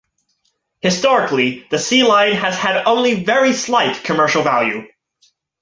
[0.81, 4.87] Historically, the sea lion has had only very slight commercial value.